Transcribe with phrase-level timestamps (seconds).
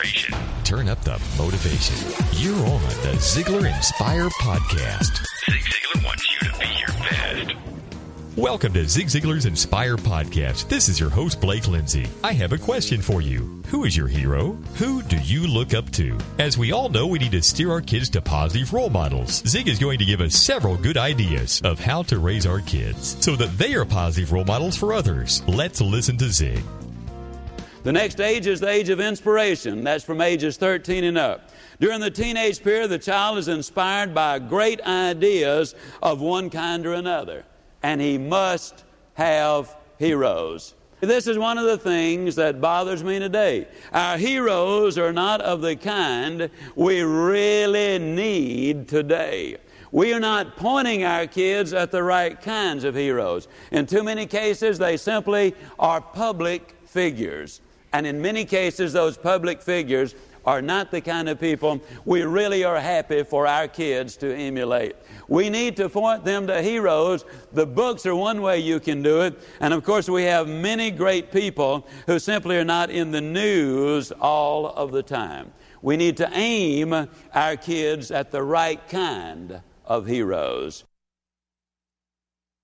[0.00, 0.34] inspiration.
[0.64, 1.96] Turn up the motivation.
[2.32, 5.16] You're on the Ziglar Inspire Podcast.
[5.50, 7.56] Zig Ziglar wants you to be your best.
[8.36, 10.68] Welcome to Zig Ziglar's Inspire Podcast.
[10.68, 12.06] This is your host, Blake Lindsay.
[12.24, 13.62] I have a question for you.
[13.66, 14.52] Who is your hero?
[14.76, 16.16] Who do you look up to?
[16.38, 19.42] As we all know, we need to steer our kids to positive role models.
[19.46, 23.16] Zig is going to give us several good ideas of how to raise our kids
[23.20, 25.42] so that they are positive role models for others.
[25.46, 26.62] Let's listen to Zig.
[27.82, 29.82] The next age is the age of inspiration.
[29.82, 31.48] That's from ages 13 and up.
[31.80, 36.92] During the teenage period, the child is inspired by great ideas of one kind or
[36.92, 37.42] another,
[37.82, 40.74] and he must have heroes.
[41.00, 43.66] This is one of the things that bothers me today.
[43.94, 49.56] Our heroes are not of the kind we really need today.
[49.90, 53.48] We are not pointing our kids at the right kinds of heroes.
[53.72, 57.62] In too many cases, they simply are public figures.
[57.92, 62.64] And in many cases, those public figures are not the kind of people we really
[62.64, 64.96] are happy for our kids to emulate.
[65.28, 67.24] We need to point them to heroes.
[67.52, 69.38] The books are one way you can do it.
[69.60, 74.12] And of course, we have many great people who simply are not in the news
[74.12, 75.52] all of the time.
[75.82, 80.84] We need to aim our kids at the right kind of heroes.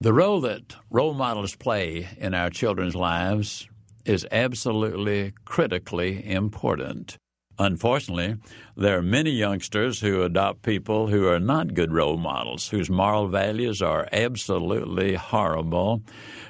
[0.01, 3.67] The role that role models play in our children's lives
[4.07, 7.19] is absolutely critically important.
[7.59, 8.37] Unfortunately,
[8.77, 13.29] there are many youngsters who adopt people who are not good role models, whose moral
[13.29, 16.03] values are absolutely horrible,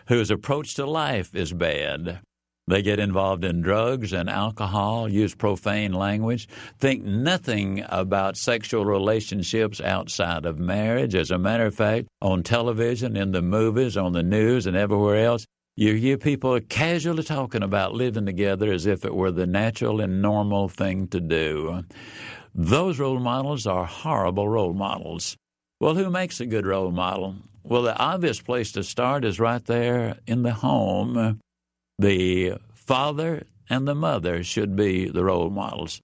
[0.09, 2.21] whose approach to life is bad.
[2.69, 6.49] They get involved in drugs and alcohol, use profane language,
[6.81, 11.15] think nothing about sexual relationships outside of marriage.
[11.15, 15.25] As a matter of fact, on television, in the movies, on the news, and everywhere
[15.25, 15.47] else,
[15.77, 20.23] you hear people casually talking about living together as if it were the natural and
[20.23, 21.85] normal thing to do.
[22.55, 25.37] Those role models are horrible role models.
[25.79, 27.37] Well, who makes a good role model?
[27.63, 31.41] Well, the obvious place to start is right there in the home.
[31.99, 36.01] The father and the mother should be the role models.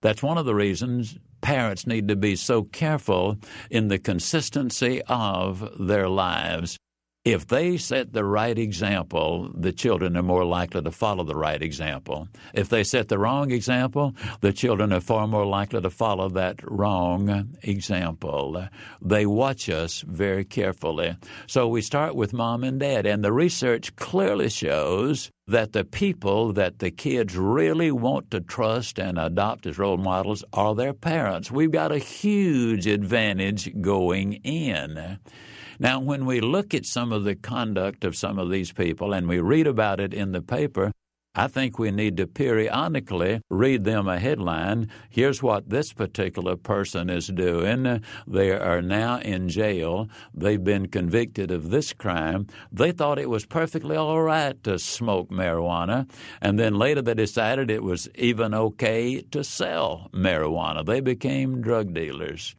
[0.00, 3.36] That's one of the reasons parents need to be so careful
[3.70, 6.78] in the consistency of their lives.
[7.24, 11.62] If they set the right example, the children are more likely to follow the right
[11.62, 12.26] example.
[12.52, 16.58] If they set the wrong example, the children are far more likely to follow that
[16.64, 18.66] wrong example.
[19.00, 21.16] They watch us very carefully.
[21.46, 26.52] So we start with mom and dad, and the research clearly shows that the people
[26.54, 31.52] that the kids really want to trust and adopt as role models are their parents.
[31.52, 35.20] We've got a huge advantage going in.
[35.82, 39.28] Now, when we look at some of the conduct of some of these people and
[39.28, 40.92] we read about it in the paper,
[41.34, 44.88] I think we need to periodically read them a headline.
[45.10, 48.00] Here's what this particular person is doing.
[48.28, 50.08] They are now in jail.
[50.32, 52.46] They've been convicted of this crime.
[52.70, 56.08] They thought it was perfectly all right to smoke marijuana,
[56.40, 60.86] and then later they decided it was even okay to sell marijuana.
[60.86, 62.54] They became drug dealers.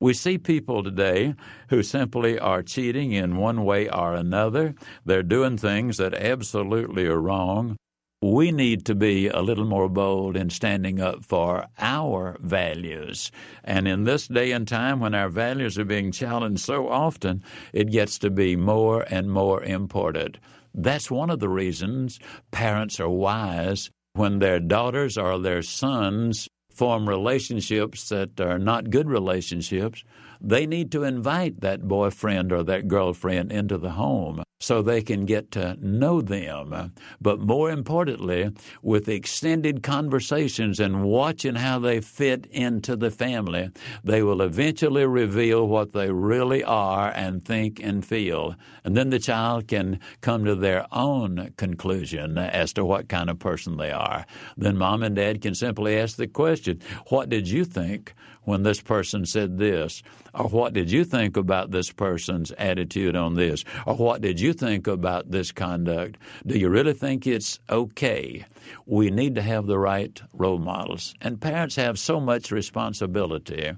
[0.00, 1.34] We see people today
[1.68, 4.74] who simply are cheating in one way or another.
[5.04, 7.76] They're doing things that absolutely are wrong.
[8.20, 13.30] We need to be a little more bold in standing up for our values.
[13.62, 17.90] And in this day and time when our values are being challenged so often, it
[17.90, 20.38] gets to be more and more important.
[20.74, 22.18] That's one of the reasons
[22.50, 29.08] parents are wise when their daughters or their sons form relationships that are not good
[29.08, 30.04] relationships,
[30.40, 35.26] they need to invite that boyfriend or that girlfriend into the home so they can
[35.26, 36.92] get to know them.
[37.20, 38.50] But more importantly,
[38.82, 43.70] with extended conversations and watching how they fit into the family,
[44.02, 48.54] they will eventually reveal what they really are and think and feel.
[48.84, 53.38] And then the child can come to their own conclusion as to what kind of
[53.38, 54.24] person they are.
[54.56, 58.80] Then mom and dad can simply ask the question, What did you think when this
[58.80, 60.02] person said this?
[60.34, 63.64] Or what did you think about this person's attitude on this?
[63.86, 66.18] Or what did you think about this conduct?
[66.46, 68.44] Do you really think it's okay?
[68.86, 71.14] We need to have the right role models.
[71.20, 73.72] And parents have so much responsibility.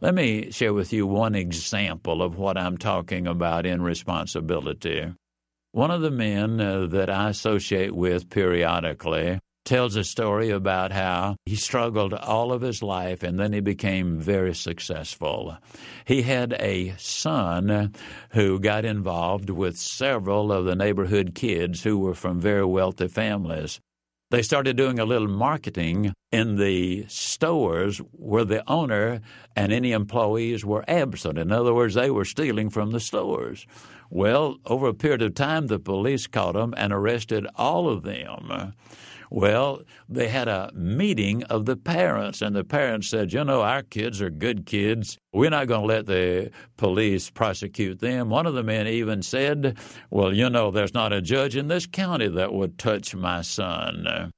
[0.00, 5.12] Let me share with you one example of what I'm talking about in responsibility.
[5.72, 11.36] One of the men uh, that I associate with periodically tells a story about how
[11.46, 15.56] he struggled all of his life and then he became very successful.
[16.04, 17.92] He had a son
[18.30, 23.80] who got involved with several of the neighborhood kids who were from very wealthy families.
[24.30, 29.20] they started doing a little marketing in the stores where the owner
[29.56, 31.36] and any employees were absent.
[31.36, 33.66] In other words, they were stealing from the stores.
[34.08, 38.72] Well, over a period of time, the police caught them and arrested all of them.
[39.32, 43.82] Well, they had a meeting of the parents, and the parents said, You know, our
[43.82, 45.18] kids are good kids.
[45.32, 48.28] We're not going to let the police prosecute them.
[48.28, 49.78] One of the men even said,
[50.10, 54.32] Well, you know, there's not a judge in this county that would touch my son.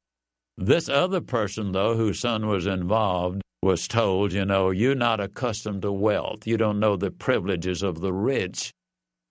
[0.59, 5.83] This other person, though, whose son was involved, was told, You know, you're not accustomed
[5.83, 6.47] to wealth.
[6.47, 8.73] You don't know the privileges of the rich.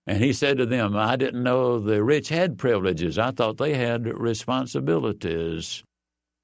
[0.06, 3.18] And he said to them, I didn't know the rich had privileges.
[3.18, 5.84] I thought they had responsibilities.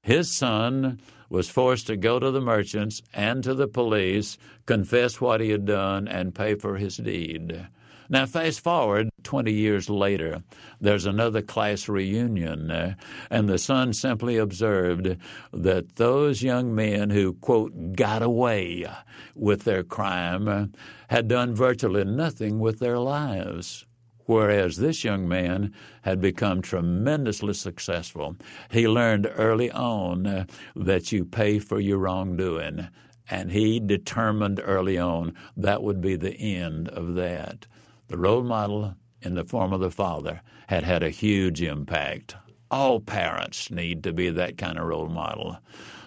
[0.01, 5.41] His son was forced to go to the merchants and to the police, confess what
[5.41, 7.67] he had done, and pay for his deed.
[8.11, 10.41] Now, fast forward 20 years later,
[10.81, 12.95] there's another class reunion,
[13.29, 15.15] and the son simply observed
[15.53, 18.87] that those young men who, quote, got away
[19.35, 20.73] with their crime
[21.09, 23.85] had done virtually nothing with their lives.
[24.25, 25.71] Whereas this young man
[26.01, 28.37] had become tremendously successful.
[28.71, 32.87] He learned early on that you pay for your wrongdoing,
[33.29, 37.67] and he determined early on that would be the end of that.
[38.09, 42.35] The role model in the form of the father had had a huge impact.
[42.71, 45.57] All parents need to be that kind of role model.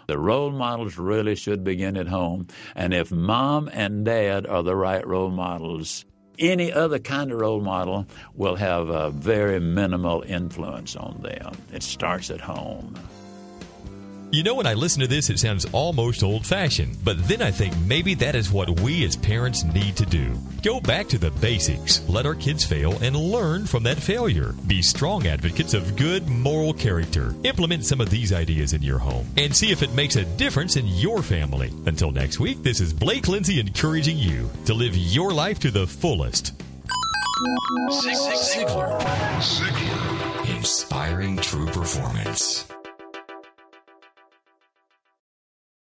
[0.08, 2.49] The role models really should begin at home.
[2.75, 6.04] And if mom and dad are the right role models,
[6.40, 11.52] any other kind of role model will have a very minimal influence on them.
[11.72, 12.94] It starts at home.
[14.32, 17.50] You know, when I listen to this, it sounds almost old fashioned, but then I
[17.50, 20.32] think maybe that is what we as parents need to do.
[20.62, 24.55] Go back to the basics, let our kids fail, and learn from that failure.
[24.67, 27.34] Be strong advocates of good moral character.
[27.44, 30.76] Implement some of these ideas in your home and see if it makes a difference
[30.76, 31.70] in your family.
[31.85, 35.87] Until next week, this is Blake Lindsay encouraging you to live your life to the
[35.87, 36.55] fullest.
[37.90, 38.99] Ziglar.
[39.43, 40.56] Ziglar.
[40.56, 42.64] Inspiring true performance.